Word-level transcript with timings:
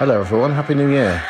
Hello, 0.00 0.18
everyone. 0.18 0.52
Happy 0.52 0.74
New 0.74 0.90
Year. 0.90 1.22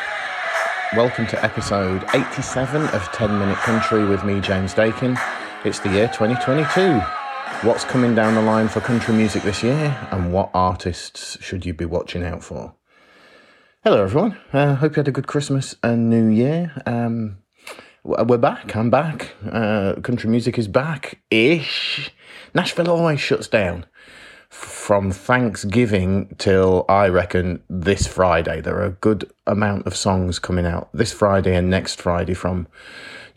Welcome 0.95 1.27
to 1.27 1.43
episode 1.43 2.05
87 2.13 2.81
of 2.81 3.03
10 3.11 3.37
Minute 3.37 3.57
Country 3.57 4.05
with 4.05 4.23
me, 4.23 4.39
James 4.39 4.73
Daykin. 4.73 5.19
It's 5.65 5.79
the 5.79 5.89
year 5.89 6.07
2022. 6.07 6.97
What's 7.67 7.83
coming 7.83 8.15
down 8.15 8.33
the 8.33 8.41
line 8.41 8.69
for 8.69 8.79
country 8.79 9.13
music 9.13 9.43
this 9.43 9.61
year, 9.61 10.07
and 10.11 10.31
what 10.31 10.51
artists 10.53 11.37
should 11.41 11.65
you 11.65 11.73
be 11.73 11.83
watching 11.83 12.23
out 12.23 12.45
for? 12.45 12.73
Hello, 13.83 14.05
everyone. 14.05 14.37
Uh, 14.53 14.75
hope 14.75 14.93
you 14.93 15.01
had 15.01 15.09
a 15.09 15.11
good 15.11 15.27
Christmas 15.27 15.75
and 15.83 16.09
New 16.09 16.27
Year. 16.27 16.71
Um, 16.85 17.39
we're 18.05 18.37
back. 18.37 18.73
I'm 18.73 18.89
back. 18.89 19.31
Uh, 19.51 19.95
country 19.95 20.29
music 20.29 20.57
is 20.57 20.69
back 20.69 21.19
ish. 21.29 22.09
Nashville 22.53 22.89
always 22.89 23.19
shuts 23.19 23.49
down 23.49 23.85
from 24.51 25.11
Thanksgiving 25.11 26.35
till 26.37 26.83
I 26.89 27.07
reckon 27.07 27.63
this 27.69 28.05
Friday. 28.05 28.59
There 28.59 28.75
are 28.75 28.85
a 28.85 28.91
good 28.91 29.31
amount 29.47 29.87
of 29.87 29.95
songs 29.95 30.39
coming 30.39 30.65
out 30.65 30.89
this 30.93 31.13
Friday 31.13 31.55
and 31.55 31.69
next 31.69 32.01
Friday 32.01 32.33
from 32.33 32.67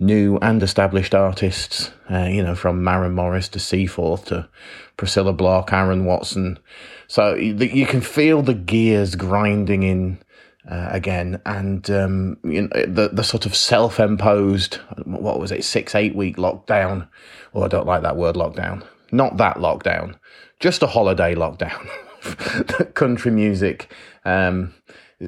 new 0.00 0.38
and 0.42 0.60
established 0.60 1.14
artists. 1.14 1.92
Uh, 2.10 2.24
you 2.24 2.42
know, 2.42 2.56
from 2.56 2.82
Maren 2.82 3.14
Morris 3.14 3.48
to 3.50 3.60
Seaforth 3.60 4.24
to 4.26 4.48
Priscilla 4.96 5.32
Block, 5.32 5.72
Aaron 5.72 6.04
Watson. 6.04 6.58
So 7.06 7.36
you 7.36 7.86
can 7.86 8.00
feel 8.00 8.42
the 8.42 8.54
gears 8.54 9.14
grinding 9.14 9.84
in. 9.84 10.18
Uh, 10.66 10.88
again, 10.92 11.42
and 11.44 11.90
um, 11.90 12.38
you 12.42 12.62
know 12.62 12.86
the 12.86 13.10
the 13.12 13.22
sort 13.22 13.44
of 13.44 13.54
self-imposed 13.54 14.76
what 15.04 15.38
was 15.38 15.52
it 15.52 15.62
six 15.62 15.94
eight 15.94 16.16
week 16.16 16.38
lockdown. 16.38 17.06
Oh, 17.52 17.64
I 17.64 17.68
don't 17.68 17.86
like 17.86 18.00
that 18.00 18.16
word 18.16 18.34
lockdown. 18.34 18.82
Not 19.12 19.36
that 19.36 19.56
lockdown 19.58 20.14
just 20.60 20.82
a 20.82 20.86
holiday 20.86 21.34
lockdown 21.34 21.88
that 22.78 22.92
country 22.94 23.30
music 23.30 23.92
um, 24.24 24.72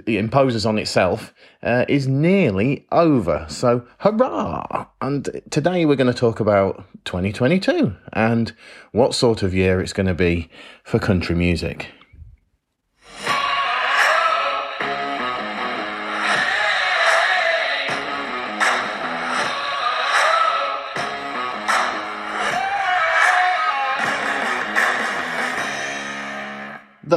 imposes 0.07 0.67
on 0.67 0.79
itself 0.79 1.33
uh, 1.63 1.85
is 1.89 2.07
nearly 2.07 2.87
over. 2.93 3.47
So, 3.49 3.87
hurrah! 3.99 4.87
And 5.01 5.43
today 5.51 5.85
we're 5.85 5.97
going 5.97 6.13
to 6.13 6.19
talk 6.19 6.41
about 6.41 6.85
2022 7.05 7.95
and 8.13 8.53
what 8.93 9.15
sort 9.15 9.43
of 9.43 9.55
year 9.55 9.81
it's 9.81 9.93
going 9.93 10.07
to 10.07 10.15
be 10.15 10.49
for 10.85 10.99
country 10.99 11.35
music. 11.35 11.89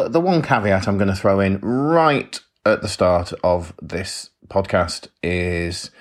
The 0.09 0.19
one 0.19 0.41
caveat 0.41 0.87
I'm 0.87 0.97
going 0.97 1.09
to 1.09 1.15
throw 1.15 1.39
in 1.39 1.59
right 1.59 2.39
at 2.65 2.81
the 2.81 2.87
start 2.87 3.31
of 3.43 3.73
this 3.81 4.31
podcast 4.47 5.07
is 5.23 5.91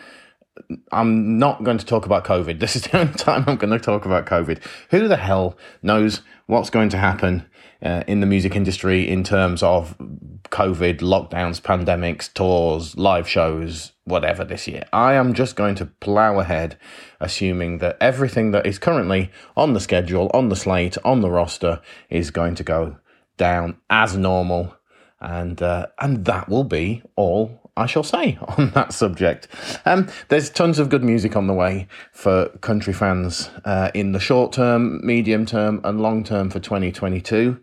I'm 0.90 1.38
not 1.38 1.62
going 1.62 1.78
to 1.78 1.86
talk 1.86 2.06
about 2.06 2.24
COVID. 2.24 2.58
This 2.60 2.76
is 2.76 2.82
the 2.82 2.98
only 2.98 3.14
time 3.14 3.44
I'm 3.46 3.56
going 3.56 3.70
to 3.70 3.78
talk 3.78 4.06
about 4.06 4.26
COVID. 4.26 4.62
Who 4.90 5.08
the 5.08 5.16
hell 5.16 5.56
knows 5.82 6.22
what's 6.46 6.70
going 6.70 6.88
to 6.90 6.98
happen 6.98 7.46
uh, 7.82 8.02
in 8.06 8.20
the 8.20 8.26
music 8.26 8.56
industry 8.56 9.08
in 9.08 9.22
terms 9.24 9.62
of 9.62 9.96
COVID, 10.44 10.98
lockdowns, 11.00 11.60
pandemics, 11.60 12.32
tours, 12.32 12.96
live 12.96 13.28
shows, 13.28 13.92
whatever 14.04 14.44
this 14.44 14.66
year? 14.66 14.84
I 14.92 15.14
am 15.14 15.34
just 15.34 15.54
going 15.54 15.74
to 15.76 15.86
plow 15.86 16.40
ahead, 16.40 16.78
assuming 17.20 17.78
that 17.78 17.98
everything 18.00 18.50
that 18.52 18.66
is 18.66 18.78
currently 18.78 19.30
on 19.56 19.74
the 19.74 19.80
schedule, 19.80 20.30
on 20.32 20.48
the 20.48 20.56
slate, 20.56 20.96
on 21.04 21.20
the 21.20 21.30
roster 21.30 21.80
is 22.10 22.30
going 22.30 22.54
to 22.56 22.64
go 22.64 22.96
down 23.38 23.78
as 23.88 24.16
normal, 24.16 24.74
and 25.20 25.62
uh, 25.62 25.86
and 25.98 26.26
that 26.26 26.48
will 26.48 26.64
be 26.64 27.02
all 27.16 27.68
I 27.78 27.86
shall 27.86 28.02
say 28.02 28.36
on 28.58 28.70
that 28.70 28.92
subject. 28.92 29.48
Um, 29.86 30.08
there's 30.28 30.50
tons 30.50 30.78
of 30.78 30.90
good 30.90 31.04
music 31.04 31.36
on 31.36 31.46
the 31.46 31.54
way 31.54 31.86
for 32.12 32.48
country 32.60 32.92
fans 32.92 33.50
uh, 33.64 33.90
in 33.94 34.12
the 34.12 34.20
short 34.20 34.52
term, 34.52 35.00
medium 35.06 35.46
term, 35.46 35.80
and 35.84 36.00
long 36.00 36.24
term 36.24 36.50
for 36.50 36.58
2022. 36.58 37.58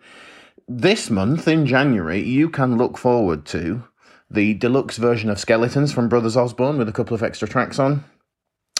This 0.67 1.11
month 1.11 1.47
in 1.47 1.67
January, 1.67 2.23
you 2.23 2.49
can 2.49 2.77
look 2.77 2.97
forward 2.97 3.45
to 3.47 3.83
the 4.31 4.55
deluxe 4.55 4.97
version 4.97 5.29
of 5.29 5.39
Skeletons 5.39 5.91
from 5.91 6.09
Brothers 6.09 6.35
Osborne 6.35 6.79
with 6.79 6.89
a 6.89 6.93
couple 6.93 7.13
of 7.13 7.21
extra 7.21 7.47
tracks 7.47 7.77
on. 7.77 8.03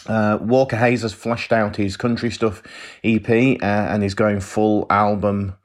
Uh, 0.08 0.38
Walker 0.40 0.76
Hayes 0.76 1.02
has 1.02 1.12
fleshed 1.12 1.52
out 1.52 1.76
his 1.76 1.96
country 1.96 2.30
stuff 2.30 2.62
EP 3.04 3.28
uh, 3.28 3.64
and 3.64 4.02
is 4.02 4.14
going 4.14 4.40
full 4.40 4.86
album 4.88 5.56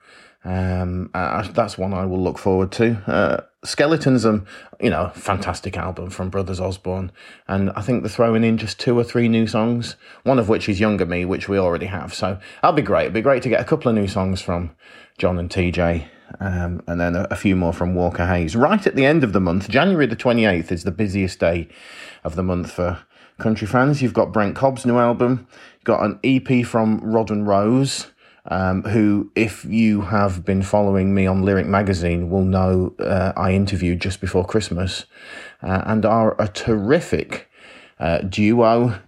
um, 0.44 1.10
that's 1.14 1.78
one 1.78 1.94
I 1.94 2.06
will 2.06 2.22
look 2.22 2.38
forward 2.38 2.72
to. 2.74 2.98
Uh, 3.06 3.42
Skeletons, 3.64 4.26
um, 4.26 4.48
you 4.80 4.90
know, 4.90 5.12
fantastic 5.14 5.78
album 5.78 6.10
from 6.10 6.30
Brothers 6.30 6.60
Osborne, 6.60 7.12
and 7.48 7.70
I 7.72 7.82
think 7.82 8.02
they're 8.02 8.10
throwing 8.10 8.44
in 8.44 8.58
just 8.58 8.80
two 8.80 8.98
or 8.98 9.04
three 9.04 9.28
new 9.28 9.46
songs. 9.46 9.96
One 10.24 10.40
of 10.40 10.50
which 10.50 10.68
is 10.68 10.80
Younger 10.80 11.06
Me, 11.06 11.26
which 11.26 11.48
we 11.48 11.60
already 11.60 11.86
have. 11.86 12.14
So 12.14 12.40
that'll 12.62 12.76
be 12.76 12.82
great. 12.82 13.06
It'll 13.06 13.14
be 13.14 13.22
great 13.22 13.44
to 13.44 13.50
get 13.50 13.62
a 13.62 13.66
couple 13.66 13.90
of 13.90 13.96
new 13.96 14.08
songs 14.08 14.42
from 14.42 14.72
John 15.20 15.38
and 15.38 15.48
TJ, 15.48 16.06
um, 16.40 16.82
and 16.88 17.00
then 17.00 17.16
a, 17.16 17.28
a 17.30 17.36
few 17.36 17.56
more 17.56 17.74
from 17.74 17.94
Walker 17.94 18.26
Hayes. 18.26 18.56
Right 18.56 18.86
at 18.88 18.96
the 18.96 19.06
end 19.06 19.24
of 19.24 19.34
the 19.34 19.40
month, 19.40 19.70
January 19.70 20.08
the 20.08 20.16
twenty 20.16 20.46
eighth 20.46 20.72
is 20.72 20.84
the 20.84 20.92
busiest 20.92 21.40
day 21.40 21.68
of 22.24 22.36
the 22.36 22.44
month 22.44 22.72
for 22.72 22.98
country 23.38 23.68
fans. 23.68 24.02
You've 24.02 24.14
got 24.14 24.34
Brent 24.34 24.56
Cobb's 24.56 24.88
new 24.88 24.98
album, 24.98 25.48
got 25.84 26.04
an 26.04 26.20
EP 26.24 26.66
from 26.66 27.00
Rod 27.00 27.30
and 27.30 27.48
Rose 27.48 28.08
um, 28.46 28.84
who, 28.84 29.32
if 29.36 29.66
you 29.66 30.02
have 30.02 30.44
been 30.44 30.62
following 30.62 31.14
me 31.14 31.28
on 31.28 31.44
Lyric 31.44 31.68
Magazine, 31.68 32.30
will 32.30 32.44
know 32.44 32.96
uh, 33.00 33.34
I 33.36 33.54
interviewed 33.54 34.02
just 34.02 34.22
before 34.22 34.46
Christmas 34.46 35.06
uh, 35.62 35.84
and 35.86 36.06
are 36.06 36.36
a 36.42 36.48
terrific 36.48 37.50
uh, 38.00 38.20
duo 38.20 39.00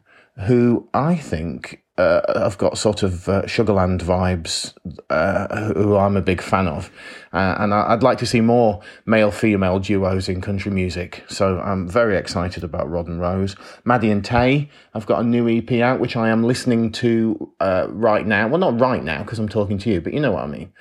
who 0.48 0.90
I 0.94 1.16
think 1.16 1.83
uh, 1.98 2.22
I've 2.28 2.58
got 2.58 2.78
sort 2.78 3.04
of 3.04 3.30
uh, 3.30 3.44
Sugarland 3.44 4.02
vibes, 4.02 4.74
uh, 5.12 5.74
who 5.74 5.96
I'm 5.96 6.18
a 6.18 6.22
big 6.22 6.42
fan 6.42 6.68
of, 6.68 6.90
uh, 7.31 7.56
and 7.59 7.72
I, 7.72 7.94
would 7.94 8.02
like 8.02 8.18
to 8.20 8.26
see 8.26 8.42
more 8.42 8.81
male 9.06 9.30
female 9.30 9.78
duos 9.80 10.28
in 10.28 10.42
country 10.42 10.72
music. 10.72 11.24
So 11.28 11.59
I'm 11.59 11.88
very 11.88 12.18
excited 12.18 12.64
about 12.64 12.90
Rod 12.90 13.08
and 13.08 13.22
Rose. 13.22 13.56
Maddie 13.86 14.09
and 14.09 14.26
Tae. 14.26 14.70
I've 14.96 15.06
got 15.06 15.22
a 15.22 15.24
new 15.24 15.48
EP 15.48 15.72
out 15.81 16.00
which 16.00 16.16
I 16.16 16.30
am 16.30 16.44
listening 16.44 16.92
to 16.94 17.52
uh, 17.59 17.86
right 17.90 18.25
now. 18.25 18.48
Well, 18.48 18.60
not 18.60 18.80
right 18.80 19.04
now 19.04 19.22
because 19.22 19.38
I'm 19.38 19.50
talking 19.50 19.78
to 19.80 19.92
you, 19.92 20.02
but 20.02 20.14
you 20.14 20.20
know 20.20 20.31
what 20.31 20.46
I 20.46 20.48
mean. 20.48 20.74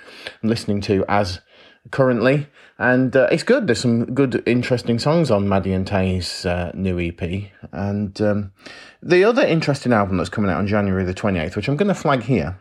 I'm 0.43 0.49
listening 0.49 0.81
to 0.83 1.05
as 1.09 1.41
currently, 1.91 2.47
and 2.79 3.15
uh, 3.17 3.29
it's 3.31 3.43
good. 3.43 3.67
There's 3.67 3.81
some 3.81 4.15
good, 4.15 4.43
interesting 4.47 4.99
songs 4.99 5.31
on 5.31 5.49
Maddie 5.49 5.73
and 5.73 5.87
Tae's 5.87 6.47
uh, 6.47 6.71
new 6.75 6.99
EP, 7.01 7.51
and 7.73 8.21
um, 8.21 8.53
the 9.03 9.25
other 9.25 9.43
interesting 9.43 9.93
album 9.93 10.17
that's 10.17 10.31
coming 10.31 10.51
out 10.51 10.59
on 10.59 10.67
January 10.67 11.05
the 11.05 11.15
28th, 11.15 11.57
which 11.57 11.69
I'm 11.69 11.77
going 11.77 11.89
to 11.89 11.95
flag 11.95 12.23
here, 12.23 12.59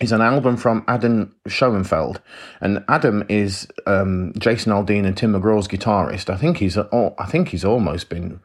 is 0.00 0.12
an 0.12 0.20
album 0.20 0.56
from 0.56 0.84
Adam 0.88 1.34
Shoenfeld, 1.48 2.20
and 2.60 2.84
Adam 2.88 3.24
is 3.28 3.68
um, 3.86 4.32
Jason 4.38 4.72
Aldean 4.72 5.06
and 5.06 5.16
Tim 5.16 5.32
McGraw's 5.32 5.68
guitarist. 5.68 6.30
I 6.30 6.36
think 6.36 6.58
he's 6.58 6.76
I 6.76 7.26
think 7.28 7.48
he's 7.48 7.64
almost 7.64 8.08
been 8.08 8.40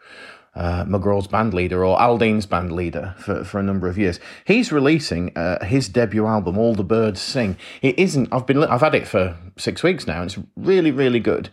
uh, 0.56 0.86
McGraw's 0.86 1.28
band 1.28 1.54
leader 1.54 1.86
or 1.86 1.98
Aldean's 1.98 2.46
band 2.46 2.72
leader 2.72 3.16
for, 3.18 3.44
for 3.44 3.60
a 3.60 3.64
number 3.64 3.88
of 3.88 3.98
years. 3.98 4.20
He's 4.46 4.72
releasing 4.72 5.36
uh, 5.38 5.64
his 5.66 5.88
debut 5.88 6.26
album, 6.26 6.58
All 6.58 6.76
the 6.76 6.84
Birds 6.84 7.22
Sing. 7.22 7.58
It 7.82 7.98
isn't. 7.98 8.30
I've 8.32 8.46
been. 8.46 8.64
I've 8.64 8.82
had 8.82 8.96
it 8.96 9.08
for 9.08 9.38
six 9.58 9.84
weeks 9.84 10.08
now. 10.08 10.22
And 10.22 10.32
it's 10.32 10.40
really, 10.56 10.92
really 10.92 11.20
good. 11.20 11.50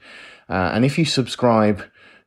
Uh, 0.49 0.71
and 0.73 0.85
if 0.85 0.99
you 0.99 1.05
subscribe 1.05 1.83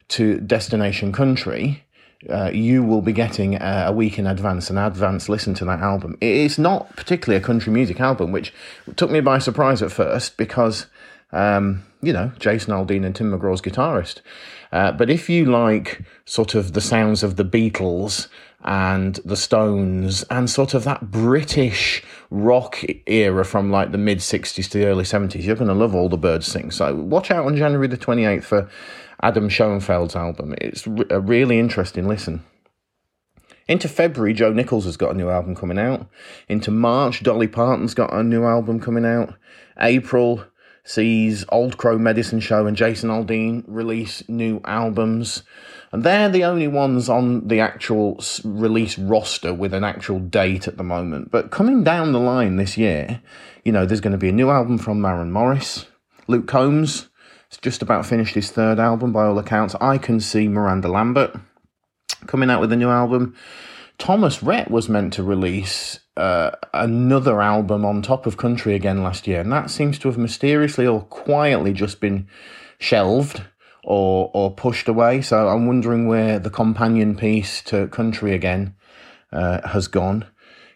to 0.09 0.40
Destination 0.40 1.12
Country, 1.12 1.84
uh, 2.29 2.52
you 2.53 2.84
will 2.84 3.02
be 3.02 3.13
getting 3.13 3.56
a, 3.56 3.85
a, 3.88 3.91
week 3.91 4.19
in 4.19 4.28
advance, 4.28 4.69
an 4.69 4.78
advance 4.78 5.29
listen 5.29 5.53
to 5.53 5.66
that 5.66 5.79
album. 5.79 6.18
It's 6.19 6.58
not 6.58 6.94
particularly 6.96 7.41
a 7.41 7.46
country 7.46 7.72
music 7.72 8.02
album, 8.02 8.31
which 8.31 8.53
took 8.97 9.09
me 9.09 9.22
by 9.22 9.40
surprise 9.40 9.81
at 9.81 9.91
first 9.91 10.35
because, 10.35 10.88
um, 11.31 11.85
you 12.02 12.12
know, 12.12 12.31
Jason 12.40 12.74
Aldean 12.74 13.06
and 13.06 13.16
Tim 13.16 13.32
McGraw's 13.32 13.61
guitarist. 13.61 14.20
Uh, 14.72 14.92
but 14.92 15.10
if 15.10 15.30
you 15.30 15.46
like 15.46 16.02
sort 16.26 16.56
of 16.56 16.74
the 16.74 16.82
sounds 16.82 17.24
of 17.24 17.36
the 17.36 17.46
Beatles 17.46 18.28
and 18.64 19.16
the 19.26 19.38
Stones 19.38 20.24
and 20.30 20.50
sort 20.50 20.74
of 20.74 20.84
that 20.84 21.10
British 21.10 22.04
rock 22.30 22.84
era 23.08 23.44
from 23.44 23.72
like 23.72 23.92
the 23.92 23.98
mid 23.98 24.20
60s 24.20 24.70
to 24.70 24.78
the 24.78 24.86
early 24.86 25.04
70s, 25.04 25.44
you're 25.44 25.56
going 25.56 25.68
to 25.68 25.74
love 25.74 25.96
All 25.96 26.10
the 26.10 26.18
Birds 26.18 26.46
Sing. 26.46 26.70
So 26.72 26.94
watch 26.96 27.32
out 27.32 27.46
on 27.46 27.56
January 27.56 27.88
the 27.88 27.98
28th 27.98 28.44
for 28.44 28.70
Adam 29.22 29.50
Shoenfeld's 29.50 30.16
album. 30.16 30.54
It's 30.60 30.86
a 30.86 31.20
really 31.20 31.60
interesting 31.60 32.08
listen. 32.08 32.44
Into 33.68 33.88
February, 33.88 34.34
Joe 34.34 34.52
Nichols 34.52 34.86
has 34.86 34.98
got 34.98 35.12
a 35.12 35.18
new 35.18 35.30
album 35.30 35.56
coming 35.56 35.78
out. 35.78 36.08
Into 36.48 36.72
March, 36.72 37.22
Dolly 37.22 37.48
Parton's 37.48 37.94
got 37.94 38.12
a 38.12 38.24
new 38.24 38.44
album 38.44 38.80
coming 38.80 39.06
out. 39.06 39.36
April, 39.80 40.44
sees 40.84 41.46
Old 41.49 41.78
Crow 41.78 41.97
Medicine 41.97 42.40
Show 42.40 42.66
and 42.66 42.76
Jason 42.76 43.09
Aldean 43.09 43.64
release 43.67 44.28
new 44.28 44.61
albums. 44.66 45.43
And 45.91 46.03
they're 46.03 46.29
the 46.29 46.43
only 46.43 46.67
ones 46.67 47.09
on 47.09 47.47
the 47.47 47.59
actual 47.59 48.20
release 48.43 48.97
roster 48.97 49.53
with 49.53 49.73
an 49.73 49.84
actual 49.84 50.20
date 50.20 50.67
at 50.67 50.78
the 50.78 50.84
moment. 50.84 51.31
But 51.31 51.52
coming 51.52 51.84
down 51.84 52.11
the 52.11 52.20
line 52.20 52.58
this 52.58 52.78
year, 52.78 53.22
you 53.64 53.72
know, 53.72 53.85
there's 53.85 54.02
going 54.02 54.11
to 54.11 54.17
be 54.17 54.29
a 54.29 54.34
new 54.34 54.49
album 54.49 54.78
from 54.78 55.02
Maren 55.02 55.31
Morris, 55.31 55.85
Luke 56.28 56.47
Combs, 56.47 57.09
He's 57.49 57.58
just 57.58 57.82
about 57.82 58.05
finished 58.05 58.35
his 58.35 58.52
third 58.52 58.79
album 58.79 59.11
by 59.11 59.25
all 59.25 59.40
accounts. 59.40 59.75
I 59.82 59.97
can 59.97 60.20
see 60.20 60.47
Miranda 60.47 60.87
Lambert 60.87 61.35
coming 62.28 62.49
out 62.49 62.61
with 62.61 62.72
a 62.72 62.75
new 62.75 62.90
album. 62.90 63.35
Thomas 63.99 64.41
Rhett 64.41 64.72
was 64.72 64.90
meant 64.90 65.13
to 65.13 65.23
release 65.23 65.99
uh, 66.17 66.51
another 66.73 67.41
album 67.41 67.85
on 67.85 68.01
top 68.01 68.25
of 68.25 68.37
Country 68.37 68.73
again 68.73 69.03
last 69.03 69.28
year, 69.28 69.41
and 69.41 69.51
that 69.51 69.69
seems 69.69 69.99
to 69.99 70.07
have 70.07 70.17
mysteriously 70.17 70.87
or 70.87 71.01
quietly 71.01 71.73
just 71.73 71.99
been 71.99 72.28
shelved 72.79 73.43
or 73.84 74.31
or 74.34 74.55
pushed 74.55 74.87
away. 74.87 75.22
So 75.22 75.49
I'm 75.49 75.67
wondering 75.67 76.07
where 76.07 76.40
the 76.40 76.49
companion 76.49 77.16
piece 77.16 77.61
to 77.63 77.87
Country 77.90 78.34
again 78.34 78.73
uh, 79.31 79.67
has 79.67 79.87
gone. 79.87 80.25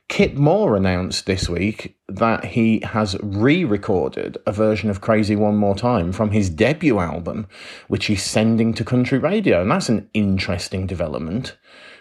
Kip 0.09 0.33
Moore 0.33 0.75
announced 0.75 1.25
this 1.25 1.47
week 1.49 1.97
that 2.09 2.43
he 2.43 2.81
has 2.81 3.15
re 3.23 3.63
recorded 3.63 4.37
a 4.45 4.51
version 4.51 4.89
of 4.89 5.01
Crazy 5.01 5.35
One 5.35 5.55
More 5.55 5.75
Time 5.75 6.11
from 6.11 6.31
his 6.31 6.49
debut 6.49 6.99
album, 6.99 7.47
which 7.87 8.07
he's 8.07 8.21
sending 8.21 8.73
to 8.73 8.83
country 8.83 9.17
radio. 9.17 9.61
And 9.61 9.71
that's 9.71 9.89
an 9.89 10.09
interesting 10.13 10.85
development. 10.87 11.57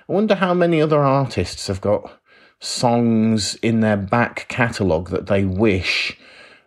I 0.09 0.13
wonder 0.13 0.35
how 0.35 0.55
many 0.55 0.81
other 0.81 1.01
artists 1.01 1.69
have 1.69 1.81
got 1.81 2.19
songs 2.59 3.55
in 3.57 3.81
their 3.81 3.97
back 3.97 4.47
catalogue 4.49 5.11
that 5.11 5.27
they 5.27 5.45
wish 5.45 6.17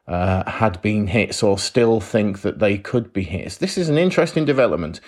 uh, 0.08 0.50
had 0.50 0.82
been 0.82 1.08
hits 1.08 1.42
or 1.42 1.58
still 1.58 2.00
think 2.00 2.42
that 2.42 2.60
they 2.60 2.78
could 2.78 3.12
be 3.12 3.24
hits. 3.24 3.58
This 3.58 3.78
is 3.78 3.90
an 3.90 3.98
interesting 3.98 4.46
development. 4.46 5.00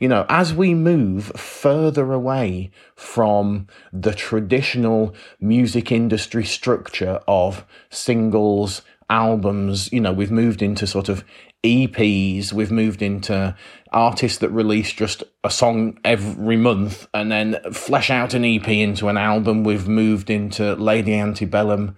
You 0.00 0.08
know, 0.08 0.24
as 0.28 0.54
we 0.54 0.74
move 0.74 1.26
further 1.36 2.12
away 2.12 2.70
from 2.94 3.66
the 3.92 4.14
traditional 4.14 5.14
music 5.40 5.92
industry 5.92 6.44
structure 6.44 7.20
of 7.28 7.66
singles, 7.90 8.82
albums, 9.10 9.92
you 9.92 10.00
know, 10.00 10.12
we've 10.12 10.30
moved 10.30 10.62
into 10.62 10.86
sort 10.86 11.08
of 11.08 11.22
EPs, 11.66 12.52
we've 12.52 12.70
moved 12.70 13.02
into 13.02 13.54
artists 13.92 14.38
that 14.38 14.50
release 14.50 14.92
just 14.92 15.22
a 15.44 15.50
song 15.50 15.98
every 16.04 16.56
month 16.56 17.08
and 17.14 17.30
then 17.30 17.56
flesh 17.72 18.10
out 18.10 18.34
an 18.34 18.44
EP 18.44 18.68
into 18.68 19.08
an 19.08 19.16
album. 19.16 19.64
We've 19.64 19.88
moved 19.88 20.30
into 20.30 20.74
Lady 20.74 21.14
Antebellum 21.14 21.96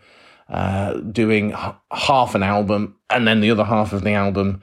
uh, 0.49 0.95
doing 0.95 1.51
h- 1.51 1.75
half 1.91 2.35
an 2.35 2.43
album 2.43 2.97
and 3.11 3.27
then 3.27 3.41
the 3.41 3.51
other 3.51 3.65
half 3.65 3.93
of 3.93 4.03
the 4.03 4.13
album 4.13 4.63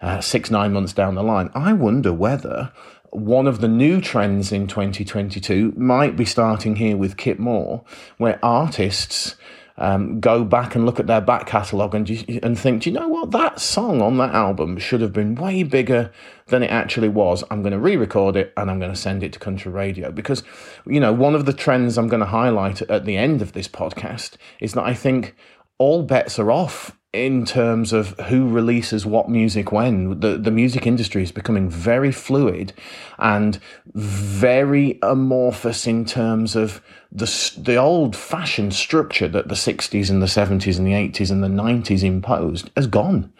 uh, 0.00 0.20
six, 0.20 0.50
nine 0.50 0.72
months 0.72 0.92
down 0.92 1.14
the 1.14 1.22
line. 1.22 1.50
I 1.54 1.72
wonder 1.72 2.12
whether 2.12 2.72
one 3.10 3.46
of 3.46 3.60
the 3.60 3.68
new 3.68 4.00
trends 4.00 4.52
in 4.52 4.66
2022 4.66 5.72
might 5.76 6.16
be 6.16 6.24
starting 6.24 6.76
here 6.76 6.96
with 6.96 7.16
Kip 7.16 7.38
Moore, 7.38 7.84
where 8.18 8.38
artists 8.42 9.36
um, 9.78 10.18
go 10.18 10.44
back 10.44 10.74
and 10.74 10.84
look 10.84 10.98
at 10.98 11.06
their 11.06 11.20
back 11.20 11.46
catalogue 11.46 11.94
and, 11.94 12.10
and 12.42 12.58
think, 12.58 12.82
do 12.82 12.90
you 12.90 12.98
know 12.98 13.08
what? 13.08 13.30
That 13.30 13.60
song 13.60 14.02
on 14.02 14.18
that 14.18 14.34
album 14.34 14.76
should 14.78 15.00
have 15.00 15.12
been 15.12 15.36
way 15.36 15.62
bigger 15.62 16.10
than 16.48 16.64
it 16.64 16.70
actually 16.70 17.08
was. 17.08 17.44
I'm 17.50 17.62
going 17.62 17.72
to 17.72 17.78
re 17.78 17.96
record 17.96 18.36
it 18.36 18.52
and 18.56 18.70
I'm 18.70 18.80
going 18.80 18.92
to 18.92 18.98
send 18.98 19.22
it 19.22 19.32
to 19.34 19.38
country 19.38 19.70
radio. 19.70 20.10
Because, 20.10 20.42
you 20.84 20.98
know, 20.98 21.12
one 21.12 21.36
of 21.36 21.46
the 21.46 21.52
trends 21.52 21.96
I'm 21.96 22.08
going 22.08 22.20
to 22.20 22.26
highlight 22.26 22.82
at 22.82 23.04
the 23.04 23.16
end 23.16 23.40
of 23.40 23.52
this 23.52 23.68
podcast 23.68 24.36
is 24.60 24.74
that 24.74 24.82
I 24.82 24.94
think 24.94 25.36
all 25.78 26.02
bets 26.02 26.40
are 26.40 26.50
off 26.50 26.97
in 27.12 27.46
terms 27.46 27.92
of 27.92 28.18
who 28.20 28.48
releases 28.48 29.06
what 29.06 29.30
music 29.30 29.72
when. 29.72 30.20
The, 30.20 30.36
the 30.36 30.50
music 30.50 30.86
industry 30.86 31.22
is 31.22 31.32
becoming 31.32 31.70
very 31.70 32.12
fluid 32.12 32.74
and 33.18 33.58
very 33.94 34.98
amorphous 35.02 35.86
in 35.86 36.04
terms 36.04 36.54
of 36.54 36.82
the, 37.10 37.52
the 37.56 37.76
old 37.76 38.14
fashioned 38.14 38.74
structure 38.74 39.28
that 39.28 39.48
the 39.48 39.54
60s 39.54 40.10
and 40.10 40.20
the 40.20 40.26
70s 40.26 40.76
and 40.76 40.86
the 40.86 40.92
80s 40.92 41.30
and 41.30 41.42
the 41.42 41.48
90s 41.48 42.02
imposed 42.02 42.70
has 42.76 42.86
gone. 42.86 43.32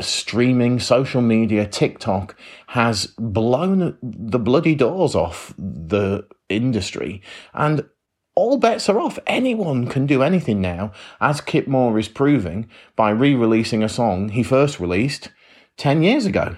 Streaming, 0.00 0.80
social 0.80 1.20
media, 1.20 1.66
TikTok 1.66 2.34
has 2.68 3.06
blown 3.18 3.96
the 4.02 4.38
bloody 4.38 4.74
doors 4.74 5.14
off 5.14 5.54
the 5.58 6.26
industry. 6.48 7.22
And 7.54 7.86
all 8.36 8.58
bets 8.58 8.88
are 8.88 9.00
off. 9.00 9.18
Anyone 9.26 9.88
can 9.88 10.06
do 10.06 10.22
anything 10.22 10.60
now, 10.60 10.92
as 11.20 11.40
Kip 11.40 11.66
Moore 11.66 11.98
is 11.98 12.06
proving 12.06 12.68
by 12.94 13.10
re 13.10 13.34
releasing 13.34 13.82
a 13.82 13.88
song 13.88 14.28
he 14.28 14.42
first 14.44 14.78
released 14.78 15.30
10 15.78 16.02
years 16.02 16.26
ago. 16.26 16.56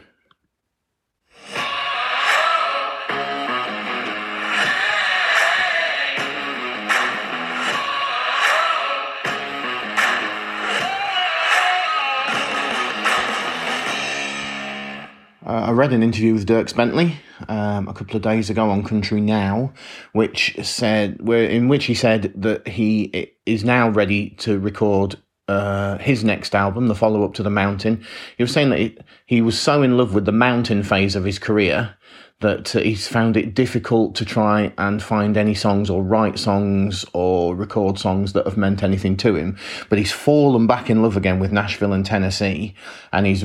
Uh, 15.49 15.69
I 15.69 15.71
read 15.71 15.95
an 15.95 16.03
interview 16.03 16.35
with 16.35 16.47
Dierks 16.47 16.77
Bentley 16.77 17.17
um, 17.49 17.89
a 17.89 17.95
couple 17.95 18.17
of 18.17 18.23
days 18.23 18.51
ago 18.51 18.69
on 18.69 18.85
Country 18.85 19.23
Now, 19.23 19.73
which 20.13 20.59
said 20.63 21.23
where 21.27 21.45
in 21.45 21.69
which 21.69 21.87
he 21.87 21.95
said 21.95 22.35
that 22.37 22.69
he 22.69 23.33
is 23.47 23.65
now 23.65 23.89
ready 23.89 24.31
to 24.41 24.59
record 24.59 25.17
uh, 25.49 25.97
his 25.97 26.23
next 26.23 26.55
album, 26.55 26.89
the 26.89 26.95
follow 26.95 27.25
up 27.25 27.33
to 27.33 27.43
The 27.43 27.49
Mountain. 27.49 28.05
He 28.37 28.43
was 28.43 28.53
saying 28.53 28.69
that 28.69 28.79
he, 28.79 28.99
he 29.25 29.41
was 29.41 29.59
so 29.59 29.81
in 29.83 29.97
love 29.97 30.13
with 30.13 30.27
the 30.27 30.33
mountain 30.33 30.83
phase 30.83 31.17
of 31.17 31.25
his 31.25 31.39
career 31.39 31.97
that 32.41 32.77
uh, 32.77 32.81
he's 32.81 33.09
found 33.09 33.37
it 33.37 33.53
difficult 33.53 34.15
to 34.15 34.25
try 34.25 34.73
and 34.79 35.03
find 35.03 35.37
any 35.37 35.55
songs 35.55 35.91
or 35.91 36.03
write 36.05 36.39
songs 36.39 37.05
or 37.13 37.57
record 37.57 37.99
songs 37.99 38.33
that 38.33 38.47
have 38.47 38.57
meant 38.57 38.85
anything 38.85 39.17
to 39.17 39.35
him. 39.35 39.57
But 39.89 39.99
he's 39.99 40.13
fallen 40.13 40.69
back 40.69 40.89
in 40.89 41.03
love 41.03 41.17
again 41.17 41.41
with 41.41 41.51
Nashville 41.51 41.93
and 41.93 42.07
Tennessee, 42.07 42.75
and 43.13 43.27
he's 43.27 43.45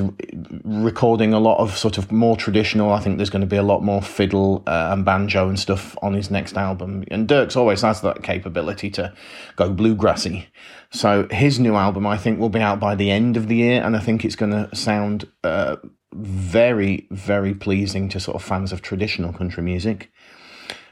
recording 0.64 1.32
a 1.32 1.40
lot 1.40 1.58
of 1.58 1.76
sort 1.76 1.98
of 1.98 2.12
more 2.12 2.36
traditional. 2.36 2.92
I 2.92 3.00
think 3.00 3.16
there's 3.16 3.30
going 3.30 3.40
to 3.40 3.46
be 3.46 3.56
a 3.56 3.62
lot 3.62 3.82
more 3.82 4.00
fiddle 4.00 4.62
uh, 4.66 4.90
and 4.92 5.04
banjo 5.04 5.48
and 5.48 5.58
stuff 5.58 5.96
on 6.00 6.14
his 6.14 6.30
next 6.30 6.56
album. 6.56 7.04
And 7.10 7.26
Dierks 7.26 7.56
always 7.56 7.82
has 7.82 8.00
that 8.02 8.22
capability 8.22 8.90
to 8.90 9.12
go 9.56 9.70
bluegrassy. 9.70 10.46
So 10.90 11.26
his 11.32 11.58
new 11.58 11.74
album, 11.74 12.06
I 12.06 12.16
think, 12.16 12.38
will 12.38 12.48
be 12.48 12.60
out 12.60 12.78
by 12.78 12.94
the 12.94 13.10
end 13.10 13.36
of 13.36 13.48
the 13.48 13.56
year, 13.56 13.82
and 13.82 13.96
I 13.96 13.98
think 13.98 14.24
it's 14.24 14.36
going 14.36 14.52
to 14.52 14.74
sound. 14.76 15.28
Uh, 15.42 15.76
very, 16.54 17.04
very 17.10 17.52
pleasing 17.52 18.08
to 18.08 18.20
sort 18.20 18.36
of 18.36 18.42
fans 18.44 18.70
of 18.70 18.80
traditional 18.80 19.32
country 19.32 19.60
music. 19.60 20.12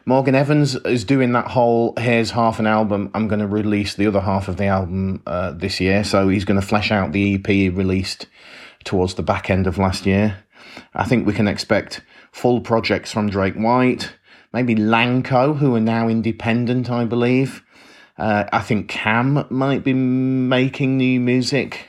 Morgan 0.04 0.34
Evans 0.34 0.74
is 0.74 1.04
doing 1.04 1.30
that 1.34 1.46
whole 1.46 1.94
here's 1.96 2.32
half 2.32 2.58
an 2.58 2.66
album. 2.66 3.12
I'm 3.14 3.28
going 3.28 3.38
to 3.38 3.46
release 3.46 3.94
the 3.94 4.08
other 4.08 4.22
half 4.22 4.48
of 4.48 4.56
the 4.56 4.64
album 4.64 5.22
uh, 5.24 5.52
this 5.52 5.80
year. 5.80 6.02
So 6.02 6.28
he's 6.28 6.44
going 6.44 6.60
to 6.60 6.66
flesh 6.66 6.90
out 6.90 7.12
the 7.12 7.36
EP 7.36 7.46
released 7.46 8.26
towards 8.82 9.14
the 9.14 9.22
back 9.22 9.50
end 9.50 9.68
of 9.68 9.78
last 9.78 10.04
year. 10.04 10.42
I 10.94 11.04
think 11.04 11.28
we 11.28 11.32
can 11.32 11.46
expect 11.46 12.00
full 12.32 12.60
projects 12.60 13.12
from 13.12 13.30
Drake 13.30 13.54
White, 13.54 14.12
maybe 14.52 14.74
Lanco, 14.74 15.56
who 15.56 15.76
are 15.76 15.80
now 15.80 16.08
independent, 16.08 16.90
I 16.90 17.04
believe. 17.04 17.62
Uh, 18.18 18.46
I 18.52 18.62
think 18.62 18.88
Cam 18.88 19.46
might 19.48 19.84
be 19.84 19.92
making 19.94 20.96
new 20.96 21.20
music. 21.20 21.86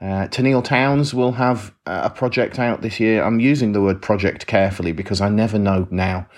Uh, 0.00 0.28
Tenille 0.28 0.62
Townes 0.62 1.12
will 1.12 1.32
have 1.32 1.74
a 1.84 2.08
project 2.08 2.58
out 2.58 2.82
this 2.82 3.00
year. 3.00 3.22
I'm 3.22 3.40
using 3.40 3.72
the 3.72 3.80
word 3.80 4.00
project 4.00 4.46
carefully 4.46 4.92
because 4.92 5.20
I 5.20 5.28
never 5.28 5.58
know 5.58 5.88
now 5.90 6.28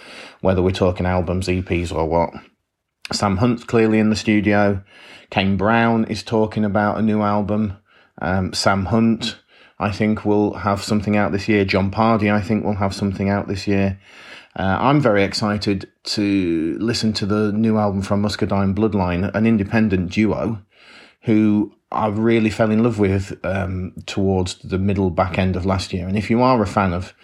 whether 0.40 0.62
we're 0.62 0.70
talking 0.70 1.04
albums, 1.04 1.46
EPs, 1.46 1.94
or 1.94 2.06
what. 2.06 2.30
Sam 3.12 3.36
Hunt's 3.36 3.64
clearly 3.64 3.98
in 3.98 4.08
the 4.08 4.16
studio. 4.16 4.82
Kane 5.30 5.56
Brown 5.56 6.04
is 6.06 6.22
talking 6.22 6.64
about 6.64 6.98
a 6.98 7.02
new 7.02 7.20
album. 7.20 7.76
Um, 8.22 8.52
Sam 8.54 8.86
Hunt, 8.86 9.38
I 9.78 9.92
think, 9.92 10.24
will 10.24 10.54
have 10.54 10.82
something 10.82 11.16
out 11.16 11.32
this 11.32 11.48
year. 11.48 11.64
Jon 11.64 11.90
Pardi, 11.90 12.32
I 12.32 12.40
think, 12.40 12.64
will 12.64 12.76
have 12.76 12.94
something 12.94 13.28
out 13.28 13.46
this 13.46 13.66
year. 13.66 14.00
Uh, 14.56 14.78
I'm 14.80 15.00
very 15.00 15.22
excited 15.22 15.88
to 16.04 16.76
listen 16.80 17.12
to 17.14 17.26
the 17.26 17.52
new 17.52 17.76
album 17.78 18.02
from 18.02 18.22
Muscadine 18.22 18.74
Bloodline, 18.74 19.32
an 19.34 19.46
independent 19.46 20.12
duo 20.12 20.62
who 21.22 21.72
I 21.92 22.06
really 22.06 22.50
fell 22.50 22.70
in 22.70 22.82
love 22.84 22.98
with 22.98 23.38
um, 23.44 23.92
towards 24.06 24.54
the 24.56 24.78
middle 24.78 25.10
back 25.10 25.38
end 25.38 25.56
of 25.56 25.66
last 25.66 25.92
year. 25.92 26.06
And 26.06 26.16
if 26.16 26.30
you 26.30 26.40
are 26.40 26.62
a 26.62 26.66
fan 26.66 26.92
of 26.92 27.14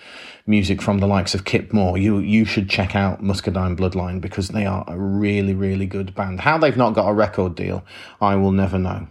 music 0.47 0.83
from 0.83 0.99
the 0.99 1.07
likes 1.07 1.35
of 1.35 1.45
Kip 1.45 1.73
Moore, 1.73 1.97
you 1.97 2.19
you 2.19 2.45
should 2.45 2.69
check 2.69 2.97
out 2.97 3.23
Muscadine 3.23 3.77
Bloodline 3.77 4.21
because 4.21 4.49
they 4.49 4.67
are 4.67 4.85
a 4.89 4.99
really 4.99 5.55
really 5.55 5.87
good 5.87 6.15
band. 6.15 6.41
How 6.41 6.59
they've 6.59 6.77
not 6.77 6.95
got 6.95 7.09
a 7.09 7.15
record 7.15 7.55
deal, 7.55 7.85
I 8.21 8.35
will 8.37 8.53
never 8.53 8.79
know. 8.79 9.07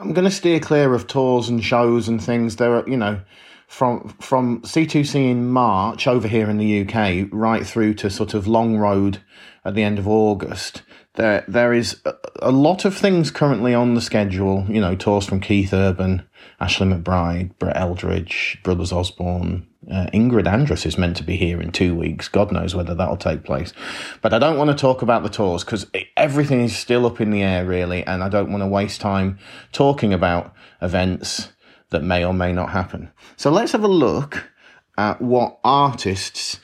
I'm 0.00 0.12
going 0.12 0.26
to 0.26 0.30
steer 0.30 0.60
clear 0.60 0.94
of 0.94 1.06
tours 1.06 1.48
and 1.48 1.62
shows 1.62 2.08
and 2.08 2.22
things. 2.22 2.56
There 2.56 2.76
are, 2.76 2.88
you 2.88 2.96
know, 2.96 3.20
from 3.66 4.08
from 4.20 4.62
C2C 4.62 5.30
in 5.30 5.48
March 5.48 6.06
over 6.06 6.28
here 6.28 6.48
in 6.48 6.56
the 6.56 6.82
UK, 6.82 7.28
right 7.32 7.66
through 7.66 7.94
to 7.94 8.10
sort 8.10 8.32
of 8.34 8.46
Long 8.46 8.76
Road 8.76 9.22
at 9.64 9.74
the 9.74 9.82
end 9.82 9.98
of 9.98 10.08
August. 10.08 10.82
there 11.14 11.44
there 11.48 11.72
is 11.72 12.00
a, 12.04 12.14
a 12.42 12.52
lot 12.52 12.84
of 12.84 12.96
things 12.96 13.30
currently 13.30 13.74
on 13.74 13.94
the 13.94 14.00
schedule. 14.00 14.64
You 14.68 14.80
know, 14.80 14.94
tours 14.94 15.26
from 15.26 15.40
Keith 15.40 15.74
Urban, 15.74 16.26
Ashley 16.60 16.86
McBryde, 16.86 17.58
Brett 17.58 17.76
Eldredge, 17.76 18.62
Brothers 18.62 18.92
Osborne. 18.92 19.66
Uh, 19.90 20.06
Ingrid 20.12 20.44
Andress 20.44 20.84
is 20.84 20.98
meant 20.98 21.16
to 21.16 21.22
be 21.22 21.36
here 21.36 21.60
in 21.60 21.72
two 21.72 21.94
weeks. 21.94 22.28
God 22.28 22.52
knows 22.52 22.74
whether 22.74 22.94
that'll 22.94 23.16
take 23.16 23.44
place. 23.44 23.72
But 24.20 24.34
I 24.34 24.38
don't 24.38 24.58
want 24.58 24.70
to 24.70 24.76
talk 24.76 25.00
about 25.00 25.22
the 25.22 25.30
tours 25.30 25.64
because 25.64 25.86
everything 26.16 26.60
is 26.60 26.76
still 26.76 27.06
up 27.06 27.20
in 27.20 27.30
the 27.30 27.42
air, 27.42 27.64
really. 27.64 28.04
And 28.04 28.22
I 28.22 28.28
don't 28.28 28.50
want 28.50 28.62
to 28.62 28.66
waste 28.66 29.00
time 29.00 29.38
talking 29.72 30.12
about 30.12 30.52
events 30.82 31.52
that 31.90 32.02
may 32.02 32.24
or 32.24 32.34
may 32.34 32.52
not 32.52 32.70
happen. 32.70 33.10
So 33.36 33.50
let's 33.50 33.72
have 33.72 33.84
a 33.84 33.88
look 33.88 34.50
at 34.98 35.22
what 35.22 35.58
artists 35.64 36.60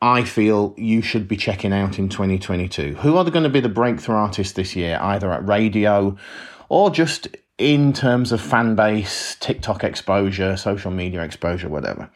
I 0.00 0.22
feel 0.22 0.74
you 0.76 1.02
should 1.02 1.26
be 1.26 1.36
checking 1.36 1.72
out 1.72 1.98
in 1.98 2.08
2022. 2.08 2.94
Who 2.96 3.16
are 3.16 3.24
going 3.24 3.42
to 3.42 3.48
be 3.48 3.60
the 3.60 3.68
breakthrough 3.68 4.14
artists 4.14 4.52
this 4.52 4.76
year, 4.76 4.98
either 5.00 5.32
at 5.32 5.46
radio 5.46 6.16
or 6.68 6.90
just 6.90 7.28
in 7.56 7.92
terms 7.92 8.30
of 8.30 8.40
fan 8.40 8.76
base, 8.76 9.36
TikTok 9.40 9.82
exposure, 9.82 10.56
social 10.56 10.92
media 10.92 11.22
exposure, 11.22 11.68
whatever? 11.68 12.08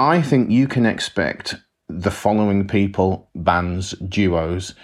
I 0.00 0.22
think 0.22 0.50
you 0.50 0.66
can 0.66 0.86
expect 0.86 1.56
the 1.86 2.10
following 2.10 2.66
people, 2.66 3.28
bands, 3.34 3.90
duos, 3.90 4.74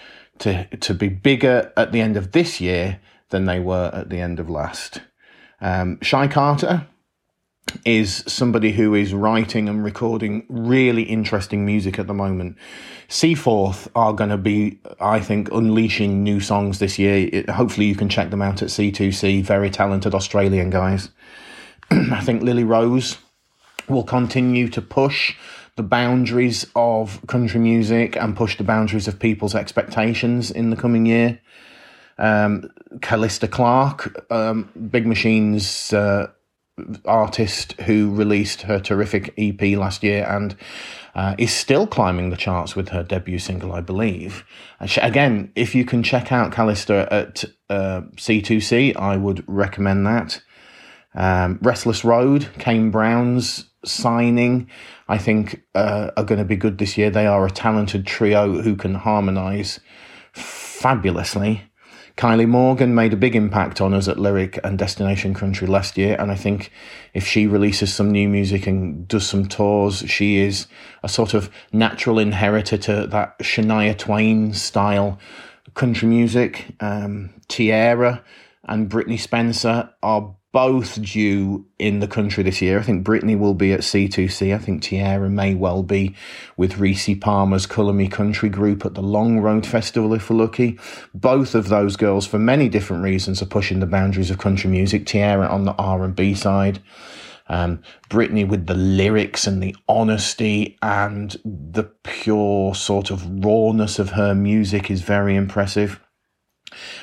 to, 0.41 0.67
to 0.77 0.93
be 0.93 1.09
bigger 1.09 1.73
at 1.75 1.93
the 1.93 2.03
end 2.03 2.19
of 2.19 2.33
this 2.33 2.61
year 2.61 3.01
than 3.31 3.47
they 3.47 3.59
were 3.59 3.91
at 3.95 4.11
the 4.11 4.21
end 4.21 4.39
of 4.39 4.51
last. 4.51 5.01
Um, 5.63 5.99
Shy 6.03 6.29
Carter, 6.29 6.87
is 7.87 8.25
somebody 8.27 8.73
who 8.73 8.95
is 8.95 9.15
writing 9.15 9.71
and 9.71 9.83
recording 9.83 10.45
really 10.51 11.03
interesting 11.03 11.65
music 11.65 11.99
at 11.99 12.07
the 12.07 12.15
moment. 12.15 12.57
Seaforth 13.09 13.89
are 13.95 14.13
going 14.13 14.31
to 14.31 14.37
be, 14.37 14.79
I 15.01 15.21
think, 15.21 15.51
unleashing 15.51 16.23
new 16.23 16.41
songs 16.41 16.79
this 16.79 16.99
year. 16.99 17.29
It, 17.33 17.49
hopefully, 17.49 17.87
you 17.87 17.95
can 17.95 18.11
check 18.11 18.29
them 18.29 18.43
out 18.43 18.61
at 18.61 18.69
C2C. 18.69 19.43
Very 19.43 19.71
talented 19.71 20.15
Australian 20.15 20.69
guys. 20.69 21.09
I 21.91 22.21
think 22.21 22.43
Lily 22.43 22.65
Rose 22.65 23.17
will 23.88 24.05
continue 24.05 24.69
to 24.69 24.83
push 24.83 25.35
the 25.76 25.83
boundaries 25.83 26.66
of 26.75 27.25
country 27.26 27.61
music 27.61 28.16
and 28.16 28.37
push 28.37 28.57
the 28.57 28.64
boundaries 28.64 29.07
of 29.07 29.19
people's 29.19 29.55
expectations 29.55 30.50
in 30.50 30.71
the 30.71 30.76
coming 30.76 31.07
year. 31.07 31.38
Um, 32.19 32.71
Callista 33.02 33.47
Clark, 33.47 34.26
um, 34.33 34.71
Big 34.90 35.07
Machine's 35.07 35.93
uh, 35.93 36.28
artist 37.05 37.73
who 37.83 38.14
released 38.14 38.62
her 38.62 38.78
terrific 38.78 39.35
EP 39.38 39.61
last 39.76 40.02
year 40.02 40.26
and 40.28 40.57
uh, 41.14 41.35
is 41.38 41.52
still 41.52 41.87
climbing 41.87 42.31
the 42.31 42.37
charts 42.37 42.76
with 42.76 42.90
her 42.90 43.02
debut 43.02 43.38
single, 43.38 43.73
I 43.73 43.81
believe. 43.81 44.45
Again, 45.00 45.50
if 45.55 45.75
you 45.75 45.85
can 45.85 46.02
check 46.02 46.31
out 46.31 46.52
Callista 46.52 47.09
at 47.11 47.45
uh, 47.71 48.02
C2C, 48.16 48.97
I 48.97 49.16
would 49.16 49.43
recommend 49.47 50.07
that. 50.07 50.43
Um, 51.17 51.59
Restless 51.63 52.05
Road, 52.05 52.49
Kane 52.59 52.91
Brown's 52.91 53.71
signing, 53.85 54.69
I 55.09 55.19
think 55.19 55.63
uh, 55.75 56.11
are 56.17 56.25
going 56.25 56.39
to 56.39 56.45
be 56.45 56.57
good 56.57 56.79
this 56.79 56.99
year. 56.99 57.11
They 57.11 57.27
are 57.27 57.47
a 57.47 57.51
talented 57.51 58.07
trio 58.07 58.61
who 58.61 58.77
can 58.77 58.95
harmonise 58.95 59.81
fabulously. 60.33 61.63
Kylie 62.17 62.49
Morgan 62.49 62.95
made 62.95 63.13
a 63.13 63.17
big 63.17 63.37
impact 63.37 63.81
on 63.81 63.93
us 63.93 64.09
at 64.09 64.19
Lyric 64.19 64.59
and 64.65 64.79
Destination 64.79 65.35
Country 65.35 65.67
last 65.67 65.99
year, 65.99 66.17
and 66.19 66.33
I 66.33 66.35
think 66.35 66.71
if 67.13 67.27
she 67.27 67.47
releases 67.47 67.95
some 67.95 68.11
new 68.11 68.27
music 68.27 68.67
and 68.67 69.07
does 69.07 69.27
some 69.27 69.47
tours, 69.47 69.99
she 70.07 70.39
is 70.39 70.67
a 71.03 71.11
sort 71.11 71.35
of 71.35 71.51
natural 71.73 72.19
inheritor 72.19 72.79
to 72.79 73.07
that 73.09 73.39
Shania 73.41 73.97
Twain 73.97 74.55
style 74.55 75.19
country 75.75 76.09
music. 76.09 76.65
Um, 76.81 77.35
Tiera 77.49 78.23
and 78.65 78.91
Brittney 78.91 79.21
Spencer 79.21 79.91
are 80.03 80.35
both 80.57 81.03
due 81.03 81.67
in 81.79 82.01
the 82.01 82.09
country 82.09 82.43
this 82.43 82.63
year. 82.63 82.79
I 82.79 82.83
think 82.83 83.07
Brittney 83.07 83.39
will 83.39 83.53
be 83.53 83.75
at 83.75 83.81
C2C. 83.81 84.55
I 84.55 84.57
think 84.57 84.83
Tiera 84.83 85.31
may 85.31 85.55
well 85.55 85.83
be 85.83 86.15
with 86.57 86.79
Rissi 86.79 87.21
Palmer's 87.21 87.67
Colour 87.67 87.93
Me 87.93 88.09
Country 88.09 88.49
group 88.49 88.87
at 88.87 88.95
the 88.95 89.03
Long 89.03 89.41
Road 89.41 89.67
Festival 89.67 90.15
if 90.15 90.31
we're 90.31 90.37
lucky. 90.37 90.79
Both 91.13 91.55
of 91.55 91.69
those 91.69 91.97
girls, 91.97 92.27
for 92.27 92.39
many 92.39 92.71
different 92.71 93.03
reasons, 93.03 93.43
are 93.43 93.45
pushing 93.47 93.81
the 93.81 93.87
boundaries 93.87 94.31
of 94.31 94.39
country 94.39 94.71
music. 94.71 95.05
Tiera 95.05 95.47
on 95.51 95.67
the 95.67 95.75
R&B 95.75 96.33
side. 96.33 96.81
Um, 97.49 97.83
Brittney 98.09 98.49
with 98.49 98.65
the 98.65 98.75
lyrics 98.75 99.47
and 99.47 99.63
the 99.63 99.77
honesty 99.87 100.79
and 100.81 101.37
the 101.45 101.85
pure 102.03 102.75
sort 102.75 103.11
of 103.11 103.45
rawness 103.45 103.99
of 103.99 104.13
her 104.13 104.35
music 104.35 104.91
is 104.91 105.03
very 105.03 105.37
impressive. 105.37 106.01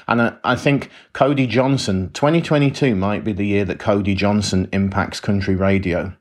And 0.07 0.21
I, 0.21 0.33
I 0.43 0.55
think 0.55 0.89
Cody 1.13 1.47
Johnson, 1.47 2.09
2022 2.13 2.95
might 2.95 3.23
be 3.23 3.33
the 3.33 3.45
year 3.45 3.65
that 3.65 3.79
Cody 3.79 4.15
Johnson 4.15 4.69
impacts 4.71 5.19
country 5.19 5.55
radio. 5.55 6.13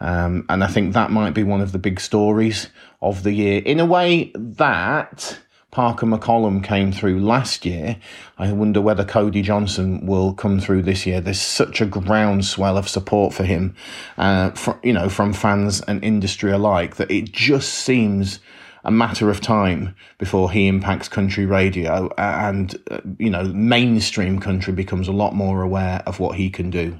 Um, 0.00 0.44
and 0.48 0.62
I 0.62 0.66
think 0.66 0.92
that 0.92 1.10
might 1.10 1.34
be 1.34 1.42
one 1.42 1.60
of 1.60 1.72
the 1.72 1.78
big 1.78 2.00
stories 2.00 2.68
of 3.00 3.22
the 3.22 3.32
year. 3.32 3.62
In 3.64 3.80
a 3.80 3.86
way 3.86 4.30
that 4.34 5.38
Parker 5.70 6.06
McCollum 6.06 6.62
came 6.62 6.92
through 6.92 7.20
last 7.20 7.66
year, 7.66 7.96
I 8.38 8.52
wonder 8.52 8.80
whether 8.80 9.04
Cody 9.04 9.42
Johnson 9.42 10.06
will 10.06 10.32
come 10.32 10.60
through 10.60 10.82
this 10.82 11.06
year. 11.06 11.20
There's 11.20 11.40
such 11.40 11.80
a 11.80 11.86
groundswell 11.86 12.78
of 12.78 12.88
support 12.88 13.34
for 13.34 13.44
him, 13.44 13.74
uh, 14.16 14.50
for, 14.50 14.78
you 14.82 14.92
know, 14.92 15.08
from 15.08 15.32
fans 15.32 15.80
and 15.82 16.02
industry 16.04 16.50
alike 16.50 16.96
that 16.96 17.10
it 17.10 17.32
just 17.32 17.72
seems 17.72 18.38
a 18.86 18.90
matter 18.90 19.28
of 19.30 19.40
time 19.40 19.94
before 20.16 20.50
he 20.50 20.68
impacts 20.68 21.08
country 21.08 21.44
radio 21.44 22.08
and, 22.16 22.76
uh, 22.90 23.00
you 23.18 23.28
know, 23.28 23.42
mainstream 23.42 24.38
country 24.38 24.72
becomes 24.72 25.08
a 25.08 25.12
lot 25.12 25.34
more 25.34 25.62
aware 25.62 26.02
of 26.06 26.20
what 26.20 26.36
he 26.36 26.48
can 26.48 26.70
do. 26.70 26.96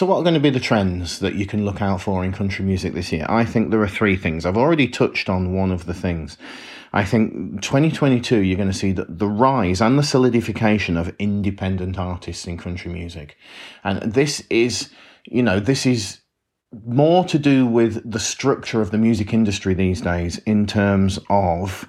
So, 0.00 0.06
what 0.06 0.16
are 0.16 0.22
going 0.22 0.32
to 0.32 0.40
be 0.40 0.48
the 0.48 0.58
trends 0.58 1.18
that 1.18 1.34
you 1.34 1.44
can 1.44 1.66
look 1.66 1.82
out 1.82 2.00
for 2.00 2.24
in 2.24 2.32
country 2.32 2.64
music 2.64 2.94
this 2.94 3.12
year? 3.12 3.26
I 3.28 3.44
think 3.44 3.70
there 3.70 3.82
are 3.82 3.86
three 3.86 4.16
things. 4.16 4.46
I've 4.46 4.56
already 4.56 4.88
touched 4.88 5.28
on 5.28 5.52
one 5.52 5.70
of 5.70 5.84
the 5.84 5.92
things. 5.92 6.38
I 6.94 7.04
think 7.04 7.60
2022, 7.60 8.38
you're 8.38 8.56
going 8.56 8.72
to 8.72 8.74
see 8.74 8.92
the, 8.92 9.04
the 9.10 9.28
rise 9.28 9.82
and 9.82 9.98
the 9.98 10.02
solidification 10.02 10.96
of 10.96 11.14
independent 11.18 11.98
artists 11.98 12.46
in 12.46 12.56
country 12.56 12.90
music. 12.90 13.36
And 13.84 14.14
this 14.14 14.42
is, 14.48 14.88
you 15.26 15.42
know, 15.42 15.60
this 15.60 15.84
is 15.84 16.22
more 16.86 17.26
to 17.26 17.38
do 17.38 17.66
with 17.66 18.10
the 18.10 18.20
structure 18.20 18.80
of 18.80 18.92
the 18.92 18.96
music 18.96 19.34
industry 19.34 19.74
these 19.74 20.00
days 20.00 20.38
in 20.46 20.66
terms 20.66 21.18
of 21.28 21.86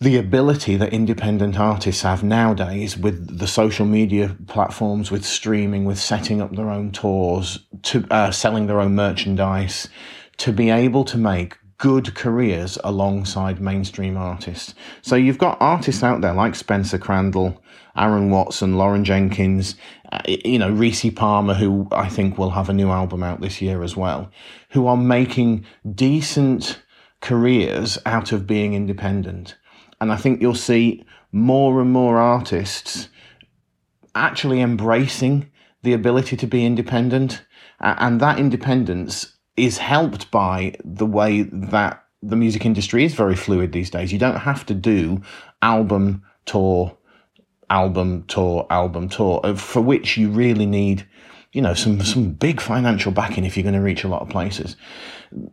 the 0.00 0.16
ability 0.16 0.76
that 0.76 0.92
independent 0.92 1.58
artists 1.58 2.02
have 2.02 2.22
nowadays 2.22 2.96
with 2.96 3.38
the 3.38 3.48
social 3.48 3.84
media 3.84 4.36
platforms, 4.46 5.10
with 5.10 5.24
streaming, 5.24 5.84
with 5.84 5.98
setting 5.98 6.40
up 6.40 6.54
their 6.54 6.70
own 6.70 6.92
tours, 6.92 7.58
to 7.82 8.06
uh, 8.10 8.30
selling 8.30 8.66
their 8.66 8.80
own 8.80 8.94
merchandise, 8.94 9.88
to 10.36 10.52
be 10.52 10.70
able 10.70 11.04
to 11.04 11.18
make 11.18 11.56
good 11.78 12.14
careers 12.14 12.78
alongside 12.84 13.60
mainstream 13.60 14.16
artists. 14.16 14.74
So 15.02 15.16
you've 15.16 15.38
got 15.38 15.58
artists 15.60 16.02
out 16.02 16.20
there 16.20 16.34
like 16.34 16.54
Spencer 16.54 16.98
Crandall, 16.98 17.60
Aaron 17.96 18.30
Watson, 18.30 18.78
Lauren 18.78 19.04
Jenkins, 19.04 19.74
uh, 20.12 20.20
you 20.26 20.60
know, 20.60 20.70
Rissi 20.70 21.14
Palmer, 21.14 21.54
who 21.54 21.88
I 21.90 22.08
think 22.08 22.38
will 22.38 22.50
have 22.50 22.68
a 22.68 22.72
new 22.72 22.90
album 22.90 23.24
out 23.24 23.40
this 23.40 23.60
year 23.60 23.82
as 23.82 23.96
well, 23.96 24.30
who 24.70 24.86
are 24.86 24.96
making 24.96 25.64
decent 25.92 26.80
careers 27.20 27.98
out 28.06 28.30
of 28.30 28.46
being 28.46 28.74
independent. 28.74 29.56
And 30.00 30.12
I 30.12 30.16
think 30.16 30.40
you'll 30.40 30.54
see 30.54 31.04
more 31.32 31.80
and 31.80 31.90
more 31.90 32.18
artists 32.18 33.08
actually 34.14 34.60
embracing 34.60 35.50
the 35.82 35.92
ability 35.92 36.36
to 36.36 36.46
be 36.46 36.64
independent. 36.64 37.42
And 37.80 38.20
that 38.20 38.38
independence 38.38 39.36
is 39.56 39.78
helped 39.78 40.30
by 40.30 40.74
the 40.84 41.06
way 41.06 41.42
that 41.42 42.04
the 42.22 42.36
music 42.36 42.64
industry 42.64 43.04
is 43.04 43.14
very 43.14 43.36
fluid 43.36 43.72
these 43.72 43.90
days. 43.90 44.12
You 44.12 44.18
don't 44.18 44.40
have 44.40 44.66
to 44.66 44.74
do 44.74 45.22
album, 45.62 46.22
tour, 46.46 46.96
album, 47.70 48.24
tour, 48.26 48.66
album, 48.70 49.08
tour, 49.08 49.40
uh, 49.44 49.54
for 49.54 49.80
which 49.80 50.16
you 50.16 50.30
really 50.30 50.66
need 50.66 51.06
you 51.52 51.62
know, 51.62 51.74
some, 51.74 52.00
some 52.02 52.30
big 52.30 52.60
financial 52.60 53.12
backing 53.12 53.44
if 53.44 53.56
you're 53.56 53.62
going 53.62 53.74
to 53.74 53.80
reach 53.80 54.04
a 54.04 54.08
lot 54.08 54.22
of 54.22 54.28
places. 54.28 54.76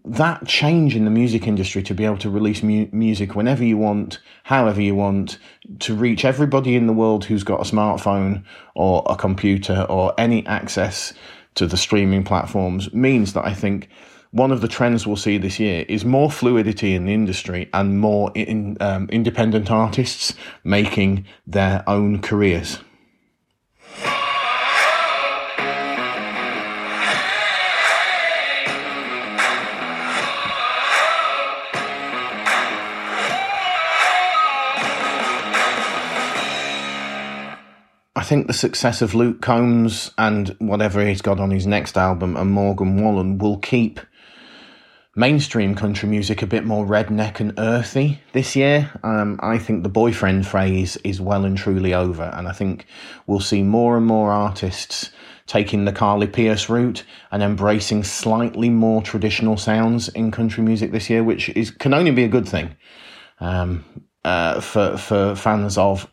That 0.06 0.46
change 0.46 0.96
in 0.96 1.06
the 1.06 1.12
music 1.12 1.48
industry 1.48 1.84
to 1.84 1.94
be 1.94 2.06
able 2.06 2.18
to 2.20 2.30
release 2.30 2.64
mu- 2.64 2.88
music 2.92 3.36
whenever 3.36 3.64
you 3.64 3.78
want, 3.78 4.20
however 4.44 4.82
you 4.82 4.96
want, 4.96 5.38
to 5.80 5.96
reach 5.96 6.24
everybody 6.24 6.76
in 6.76 6.88
the 6.88 6.94
world 6.94 7.26
who's 7.26 7.44
got 7.44 7.60
a 7.60 7.70
smartphone 7.70 8.44
or 8.74 9.04
a 9.10 9.16
computer 9.16 9.86
or 9.90 10.14
any 10.18 10.46
access 10.48 11.14
to 11.56 11.68
the 11.68 11.78
streaming 11.78 12.24
platforms 12.24 12.94
means 12.94 13.34
that 13.34 13.46
I 13.46 13.54
think 13.54 13.90
one 14.32 14.52
of 14.52 14.60
the 14.60 14.68
trends 14.68 15.08
we'll 15.08 15.16
see 15.16 15.38
this 15.38 15.60
year 15.60 15.86
is 15.88 16.04
more 16.04 16.30
fluidity 16.30 16.94
in 16.94 17.06
the 17.06 17.14
industry 17.14 17.70
and 17.74 18.00
more 18.00 18.32
in, 18.36 18.76
um, 18.82 19.08
independent 19.10 19.72
artists 19.72 20.34
making 20.66 21.26
their 21.48 21.84
own 21.88 22.22
careers. 22.22 22.80
I 38.18 38.24
think 38.24 38.48
the 38.48 38.54
success 38.54 39.02
of 39.02 39.14
Luke 39.14 39.42
Combs 39.42 40.12
and 40.18 40.56
whatever 40.60 41.06
he's 41.06 41.22
got 41.22 41.40
on 41.40 41.52
his 41.52 41.68
next 41.68 41.98
album 41.98 42.38
and 42.38 42.50
Morgan 42.50 43.04
Wallen 43.04 43.38
will 43.38 43.58
keep 43.58 44.00
mainstream 45.18 45.76
country 45.76 46.08
music 46.08 46.42
a 46.42 46.48
bit 46.48 46.64
more 46.64 46.86
redneck 46.86 47.42
and 47.42 47.54
earthy 47.58 48.22
this 48.32 48.56
year. 48.56 48.90
Um, 49.04 49.38
I 49.44 49.58
think 49.58 49.84
the 49.84 49.90
boyfriend 49.90 50.48
phrase 50.48 50.98
is 51.04 51.20
well 51.20 51.44
and 51.44 51.58
truly 51.58 51.94
over, 51.94 52.24
and 52.24 52.48
I 52.48 52.54
think 52.54 52.86
we'll 53.28 53.42
see 53.42 53.64
more 53.64 53.98
and 53.98 54.06
more 54.06 54.32
artists 54.32 55.12
taking 55.46 55.84
the 55.84 55.92
Carly 55.92 56.28
Pearce 56.28 56.70
route 56.70 57.04
and 57.32 57.44
embracing 57.44 58.04
slightly 58.04 58.70
more 58.70 59.02
traditional 59.02 59.58
sounds 59.58 60.08
in 60.10 60.32
country 60.32 60.64
music 60.64 60.92
this 60.92 61.10
year, 61.10 61.24
which 61.24 61.50
is 61.50 61.70
can 61.70 61.94
only 61.94 62.12
be 62.12 62.24
a 62.24 62.30
good 62.30 62.48
thing 62.48 62.76
um, 63.42 63.84
uh, 64.24 64.62
for 64.62 64.98
for 64.98 65.36
fans 65.36 65.78
of 65.78 66.10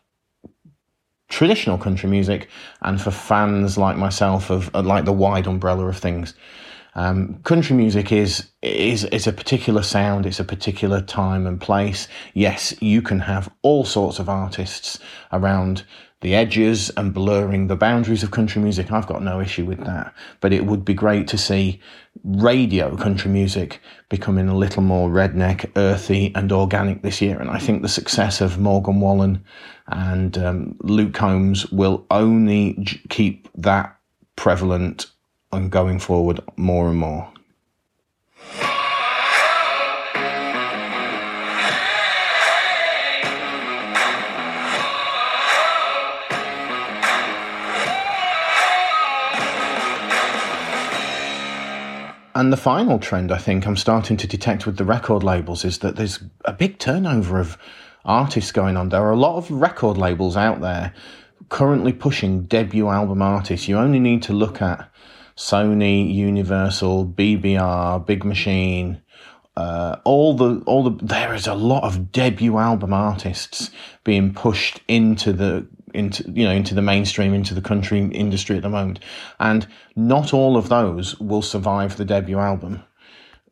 traditional 1.33 1.79
country 1.79 2.07
music 2.07 2.47
and 2.83 3.01
for 3.01 3.09
fans 3.09 3.75
like 3.75 3.97
myself 3.97 4.51
of 4.51 4.73
uh, 4.75 4.83
like 4.83 5.03
the 5.05 5.11
wide 5.11 5.47
umbrella 5.47 5.87
of 5.87 5.97
things. 5.97 6.35
Um, 6.95 7.39
country 7.43 7.75
music 7.75 8.11
is 8.11 8.49
is 8.61 9.03
is 9.05 9.27
a 9.27 9.33
particular 9.33 9.81
sound. 9.81 10.25
It's 10.25 10.39
a 10.39 10.43
particular 10.43 11.01
time 11.01 11.47
and 11.47 11.59
place. 11.59 12.07
Yes, 12.33 12.73
you 12.81 13.01
can 13.01 13.19
have 13.19 13.49
all 13.61 13.85
sorts 13.85 14.19
of 14.19 14.29
artists 14.29 14.99
around 15.31 15.83
the 16.23 16.33
edges 16.33 16.89
and 16.95 17.13
blurring 17.13 17.67
the 17.67 17.75
boundaries 17.75 18.23
of 18.23 18.31
country 18.31 18.61
music. 18.61 18.91
I've 18.91 19.07
got 19.07 19.21
no 19.21 19.41
issue 19.41 19.65
with 19.65 19.83
that. 19.83 20.13
But 20.39 20.53
it 20.53 20.65
would 20.65 20.85
be 20.85 20.93
great 20.93 21.27
to 21.27 21.37
see 21.37 21.81
radio 22.23 22.95
country 22.95 23.29
music 23.29 23.81
becoming 24.07 24.47
a 24.47 24.55
little 24.55 24.83
more 24.83 25.09
redneck, 25.09 25.69
earthy, 25.75 26.31
and 26.33 26.49
organic 26.53 27.01
this 27.01 27.21
year. 27.21 27.39
And 27.39 27.49
I 27.49 27.59
think 27.59 27.81
the 27.81 27.89
success 27.89 28.39
of 28.39 28.57
Morgan 28.57 29.01
Wallen 29.01 29.43
and 29.87 30.37
um, 30.37 30.77
Luke 30.79 31.13
Combs 31.13 31.69
will 31.71 32.05
only 32.09 32.77
j- 32.79 33.01
keep 33.09 33.49
that 33.55 33.97
prevalent 34.37 35.07
and 35.53 35.71
going 35.71 35.99
forward 35.99 36.39
more 36.57 36.89
and 36.89 36.97
more. 36.97 37.33
And 52.35 52.51
the 52.51 52.57
final 52.57 52.97
trend 52.97 53.31
I 53.31 53.37
think 53.37 53.67
I'm 53.67 53.77
starting 53.77 54.17
to 54.17 54.27
detect 54.27 54.65
with 54.65 54.77
the 54.77 54.83
record 54.83 55.23
labels 55.23 55.63
is 55.63 55.77
that 55.79 55.95
there's 55.95 56.19
a 56.45 56.51
big 56.51 56.79
turnover 56.79 57.39
of 57.39 57.57
artists 58.03 58.51
going 58.51 58.75
on. 58.75 58.89
There 58.89 59.03
are 59.03 59.11
a 59.11 59.15
lot 59.15 59.37
of 59.37 59.49
record 59.51 59.97
labels 59.97 60.35
out 60.35 60.59
there 60.59 60.93
currently 61.49 61.93
pushing 61.93 62.43
debut 62.43 62.89
album 62.89 63.21
artists. 63.21 63.67
You 63.67 63.77
only 63.77 63.99
need 63.99 64.23
to 64.23 64.33
look 64.33 64.61
at 64.61 64.89
Sony, 65.35 66.13
Universal, 66.13 67.07
BBR, 67.07 68.05
Big 68.05 68.23
Machine, 68.23 69.01
uh, 69.55 69.97
all 70.03 70.35
the 70.35 70.63
all 70.65 70.83
the 70.89 71.05
there 71.05 71.33
is 71.33 71.45
a 71.45 71.53
lot 71.53 71.83
of 71.83 72.11
debut 72.11 72.57
album 72.57 72.91
artists 72.91 73.69
being 74.03 74.33
pushed 74.33 74.81
into 74.87 75.31
the 75.31 75.67
into 75.93 76.29
you 76.31 76.43
know 76.43 76.51
into 76.51 76.73
the 76.73 76.81
mainstream 76.81 77.33
into 77.33 77.53
the 77.53 77.61
country 77.61 77.99
industry 77.99 78.55
at 78.55 78.63
the 78.63 78.69
moment. 78.69 78.99
And 79.39 79.67
not 79.95 80.33
all 80.33 80.57
of 80.57 80.69
those 80.69 81.19
will 81.19 81.43
survive 81.43 81.97
the 81.97 82.05
debut 82.05 82.39
album. 82.39 82.83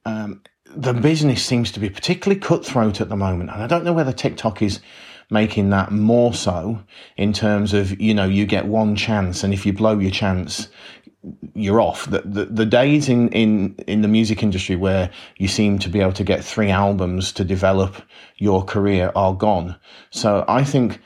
Um, 0.05 0.41
the 0.75 0.93
business 0.93 1.43
seems 1.45 1.71
to 1.71 1.79
be 1.79 1.89
particularly 1.89 2.39
cutthroat 2.39 3.01
at 3.01 3.09
the 3.09 3.15
moment 3.15 3.49
and 3.49 3.61
i 3.61 3.67
don't 3.67 3.83
know 3.83 3.93
whether 3.93 4.13
tiktok 4.13 4.61
is 4.61 4.79
making 5.29 5.69
that 5.69 5.91
more 5.91 6.33
so 6.33 6.81
in 7.17 7.33
terms 7.33 7.73
of 7.73 7.99
you 7.99 8.13
know 8.13 8.25
you 8.25 8.45
get 8.45 8.65
one 8.65 8.95
chance 8.95 9.43
and 9.43 9.53
if 9.53 9.65
you 9.65 9.73
blow 9.73 9.97
your 9.99 10.11
chance 10.11 10.69
you're 11.53 11.81
off. 11.81 12.09
The, 12.09 12.21
the, 12.21 12.45
the 12.45 12.65
days 12.65 13.07
in, 13.07 13.29
in, 13.29 13.75
in 13.87 14.01
the 14.01 14.07
music 14.07 14.41
industry 14.41 14.75
where 14.75 15.11
you 15.37 15.47
seem 15.47 15.77
to 15.79 15.89
be 15.89 15.99
able 15.99 16.13
to 16.13 16.23
get 16.23 16.43
three 16.43 16.69
albums 16.69 17.31
to 17.33 17.43
develop 17.43 18.01
your 18.37 18.63
career 18.63 19.11
are 19.15 19.33
gone. 19.35 19.75
So 20.09 20.43
I 20.47 20.63
think 20.63 20.99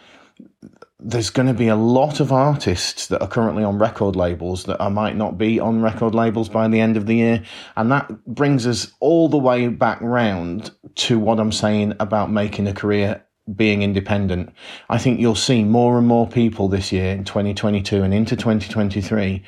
there's 1.00 1.30
going 1.30 1.48
to 1.48 1.54
be 1.54 1.68
a 1.68 1.76
lot 1.76 2.20
of 2.20 2.32
artists 2.32 3.08
that 3.08 3.22
are 3.22 3.28
currently 3.28 3.64
on 3.64 3.78
record 3.78 4.16
labels 4.16 4.64
that 4.64 4.82
I 4.82 4.88
might 4.88 5.16
not 5.16 5.38
be 5.38 5.60
on 5.60 5.82
record 5.82 6.16
labels 6.16 6.48
by 6.48 6.68
the 6.68 6.80
end 6.80 6.96
of 6.96 7.06
the 7.06 7.16
year. 7.16 7.44
And 7.76 7.92
that 7.92 8.26
brings 8.26 8.66
us 8.66 8.94
all 9.02 9.28
the 9.28 9.38
way 9.38 9.68
back 9.68 10.00
round 10.02 10.72
to 10.96 11.20
what 11.20 11.40
I'm 11.40 11.52
saying 11.52 11.94
about 12.00 12.32
making 12.32 12.68
a 12.68 12.74
career 12.74 13.22
being 13.54 13.84
independent. 13.84 14.52
I 14.90 14.98
think 14.98 15.20
you'll 15.20 15.36
see 15.36 15.64
more 15.64 15.98
and 15.98 16.08
more 16.08 16.28
people 16.28 16.68
this 16.68 16.92
year 16.92 17.12
in 17.12 17.26
2022 17.26 18.02
and 18.02 18.14
into 18.14 18.36
2023 18.36 19.44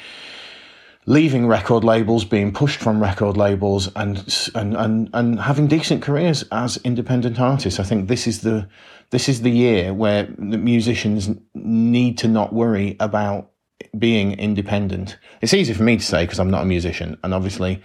leaving 1.08 1.48
record 1.48 1.86
labels, 1.86 2.26
being 2.26 2.52
pushed 2.52 2.80
from 2.82 3.02
record 3.02 3.38
labels, 3.38 3.89
and 3.96 4.17
and 4.54 4.76
and 4.76 5.10
and 5.13 5.39
having 5.39 5.65
decent 5.65 6.04
careers 6.04 6.43
as 6.52 6.78
independent 6.84 7.39
artists. 7.39 7.80
I 7.80 7.84
think 7.84 8.08
this 8.08 8.28
is 8.28 8.41
the 8.41 8.67
this 9.10 9.28
is 9.28 9.41
the 9.41 9.50
year 9.50 9.93
where 9.93 10.24
the 10.38 10.58
musicians 10.58 11.30
need 11.56 12.17
to 12.20 12.28
not 12.28 12.54
worry 12.54 12.98
about 13.00 13.52
being 13.98 14.34
independent. 14.34 15.17
It's 15.41 15.54
easy 15.54 15.74
for 15.74 15.84
me 15.84 15.98
to 15.98 16.06
say 16.06 16.26
because 16.26 16.39
I'm 16.39 16.52
not 16.52 16.63
a 16.63 16.67
musician, 16.67 17.17
and 17.24 17.34
obviously. 17.34 17.82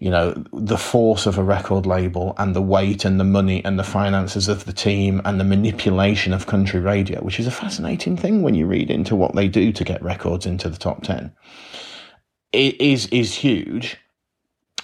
You 0.00 0.10
know, 0.10 0.34
the 0.52 0.76
force 0.76 1.24
of 1.24 1.38
a 1.38 1.42
record 1.42 1.86
label 1.86 2.34
and 2.36 2.54
the 2.54 2.60
weight 2.60 3.06
and 3.06 3.18
the 3.18 3.24
money 3.24 3.64
and 3.64 3.78
the 3.78 3.84
finances 3.84 4.48
of 4.48 4.66
the 4.66 4.72
team 4.72 5.22
and 5.24 5.40
the 5.40 5.44
manipulation 5.44 6.34
of 6.34 6.46
country 6.46 6.80
radio, 6.80 7.22
which 7.22 7.40
is 7.40 7.46
a 7.46 7.52
fascinating 7.52 8.16
thing 8.16 8.42
when 8.42 8.54
you 8.54 8.66
read 8.66 8.90
into 8.90 9.16
what 9.16 9.34
they 9.34 9.48
do 9.48 9.72
to 9.72 9.84
get 9.84 10.02
records 10.02 10.44
into 10.44 10.68
the 10.68 10.76
top 10.76 11.04
10 11.04 11.32
is 12.54 13.06
is 13.08 13.34
huge. 13.34 13.98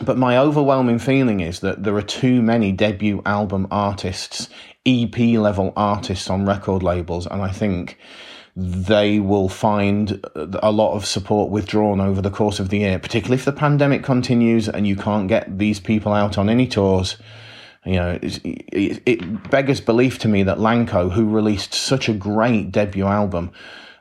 But 0.02 0.16
my 0.16 0.38
overwhelming 0.38 0.98
feeling 0.98 1.40
is 1.40 1.61
that 1.61 1.85
there 1.85 1.94
are 1.96 2.02
too 2.02 2.40
many 2.40 2.72
debut 2.72 3.20
album 3.26 3.68
artists, 3.70 4.48
EP 4.87 5.16
level 5.18 5.74
artists 5.76 6.30
on 6.30 6.46
record 6.46 6.83
labels, 6.83 7.26
and 7.26 7.42
I 7.42 7.50
think 7.50 7.98
they 8.56 9.20
will 9.20 9.48
find 9.48 10.24
uh, 10.35 10.46
a 10.62 10.72
lot 10.72 10.94
of 10.94 11.06
support 11.06 11.50
withdrawn 11.50 12.00
over 12.00 12.20
the 12.20 12.30
course 12.30 12.59
of 12.61 12.70
the 12.70 12.78
year, 12.78 12.98
particularly 12.98 13.37
if 13.37 13.44
the 13.44 13.52
pandemic 13.52 14.02
continues 14.02 14.68
and 14.68 14.87
you 14.87 14.96
can't 14.96 15.28
get 15.28 15.59
these 15.59 15.80
people 15.80 16.12
out 16.12 16.38
on 16.38 16.48
any 16.48 16.66
tours. 16.66 17.16
You 17.85 17.94
know, 17.94 18.18
it, 18.22 19.02
it 19.06 19.50
beggars 19.50 19.80
belief 19.80 20.18
to 20.20 20.28
me 20.28 20.42
that 20.42 20.59
Lanco, 20.59 21.12
who 21.12 21.28
released 21.28 21.74
such 21.74 22.09
a 22.09 22.12
great 22.12 22.72
debut 22.72 23.06
album, 23.06 23.52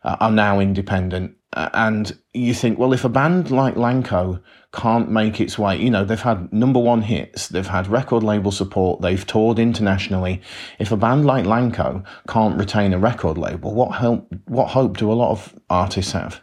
uh, 0.03 0.17
are 0.19 0.31
now 0.31 0.59
independent 0.59 1.35
and 1.53 2.15
you 2.33 2.53
think, 2.53 2.77
well, 2.77 2.93
if 2.93 3.03
a 3.03 3.09
band 3.09 3.49
like 3.49 3.75
Lanco 3.75 4.41
can't 4.71 5.09
make 5.09 5.41
its 5.41 5.57
way, 5.57 5.77
you 5.77 5.89
know, 5.89 6.05
they've 6.05 6.21
had 6.21 6.53
number 6.53 6.79
one 6.79 7.01
hits, 7.01 7.47
they've 7.47 7.65
had 7.65 7.87
record 7.87 8.21
label 8.23 8.51
support, 8.51 9.01
they've 9.01 9.25
toured 9.25 9.57
internationally. 9.57 10.41
If 10.77 10.91
a 10.91 10.97
band 10.97 11.25
like 11.25 11.45
Lanco 11.45 12.05
can't 12.27 12.57
retain 12.57 12.93
a 12.93 12.99
record 12.99 13.37
label, 13.37 13.73
what 13.73 13.95
help, 13.95 14.31
what 14.45 14.67
hope 14.67 14.97
do 14.97 15.11
a 15.11 15.13
lot 15.13 15.31
of 15.31 15.55
artists 15.69 16.11
have? 16.11 16.41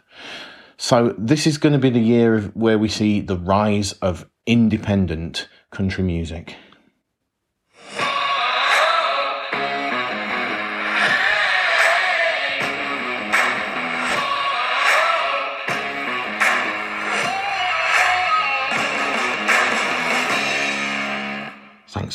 So 0.75 1.15
this 1.17 1.47
is 1.47 1.57
going 1.57 1.73
to 1.73 1.79
be 1.79 1.89
the 1.89 2.01
year 2.01 2.41
where 2.53 2.77
we 2.77 2.89
see 2.89 3.21
the 3.21 3.37
rise 3.37 3.93
of 3.93 4.29
independent 4.45 5.47
country 5.71 6.03
music. 6.03 6.55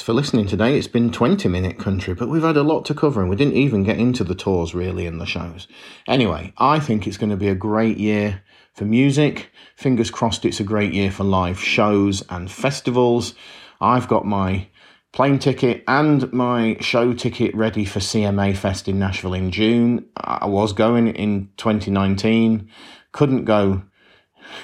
For 0.02 0.12
listening 0.12 0.46
today. 0.46 0.76
It's 0.76 0.88
been 0.88 1.12
20 1.12 1.48
minute 1.48 1.78
country, 1.78 2.14
but 2.14 2.28
we've 2.28 2.42
had 2.42 2.56
a 2.56 2.62
lot 2.62 2.84
to 2.86 2.94
cover 2.94 3.20
and 3.20 3.30
we 3.30 3.36
didn't 3.36 3.54
even 3.54 3.84
get 3.84 3.98
into 3.98 4.24
the 4.24 4.34
tours 4.34 4.74
really 4.74 5.06
in 5.06 5.18
the 5.18 5.26
shows. 5.26 5.68
Anyway, 6.08 6.52
I 6.58 6.80
think 6.80 7.06
it's 7.06 7.16
going 7.16 7.30
to 7.30 7.36
be 7.36 7.48
a 7.48 7.54
great 7.54 7.98
year 7.98 8.42
for 8.74 8.84
music. 8.84 9.50
Fingers 9.76 10.10
crossed 10.10 10.44
it's 10.44 10.60
a 10.60 10.64
great 10.64 10.92
year 10.92 11.10
for 11.10 11.24
live 11.24 11.60
shows 11.60 12.22
and 12.30 12.50
festivals. 12.50 13.34
I've 13.80 14.08
got 14.08 14.26
my 14.26 14.68
plane 15.12 15.38
ticket 15.38 15.84
and 15.86 16.32
my 16.32 16.76
show 16.80 17.12
ticket 17.12 17.54
ready 17.54 17.84
for 17.84 18.00
CMA 18.00 18.56
Fest 18.56 18.88
in 18.88 18.98
Nashville 18.98 19.34
in 19.34 19.50
June. 19.50 20.06
I 20.16 20.46
was 20.46 20.72
going 20.72 21.08
in 21.08 21.50
2019, 21.58 22.68
couldn't 23.12 23.44
go 23.44 23.82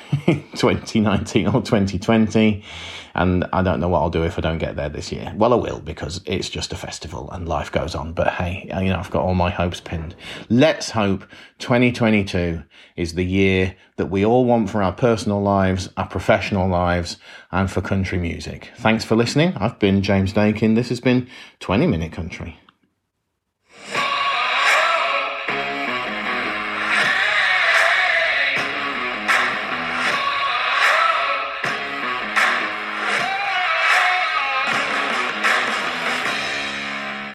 2019 0.27 1.47
or 1.49 1.63
2020 1.63 2.65
and 3.19 3.45
I 3.53 3.63
don't 3.63 3.81
know 3.81 3.89
what 3.89 4.01
I'll 4.01 4.11
do 4.11 4.23
if 4.23 4.39
I 4.39 4.41
don't 4.41 4.59
get 4.59 4.77
there 4.77 4.89
this 4.89 5.11
year. 5.11 5.33
Well, 5.37 5.53
I 5.53 5.57
will 5.57 5.81
because 5.81 6.21
it's 6.25 6.49
just 6.49 6.73
a 6.73 6.77
festival 6.77 7.29
and 7.33 7.49
life 7.49 7.73
goes 7.73 7.97
on. 7.97 8.13
But 8.13 8.29
hey, 8.35 8.71
you 8.81 8.91
know, 8.91 8.99
I've 8.99 9.11
got 9.11 9.25
all 9.25 9.35
my 9.35 9.51
hopes 9.51 9.81
pinned. 9.81 10.15
Let's 10.49 10.91
hope 10.91 11.25
2022 11.59 12.63
is 12.97 13.15
the 13.15 13.25
year 13.25 13.75
that 13.97 14.07
we 14.07 14.25
all 14.25 14.45
want 14.45 14.71
for 14.71 14.85
our 14.85 14.93
personal 14.93 15.43
lives, 15.43 15.89
our 15.97 16.07
professional 16.07 16.69
lives, 16.69 17.17
and 17.51 17.69
for 17.69 17.81
country 17.81 18.19
music. 18.19 18.71
Thanks 18.77 19.05
for 19.05 19.17
listening. 19.17 19.53
I've 19.57 19.81
been 19.81 20.01
James 20.03 20.33
Daykin. 20.33 20.77
This 20.77 20.89
has 20.91 21.01
been 21.01 21.29
20 21.59 21.89
Minute 21.89 22.13
Country. 22.13 22.61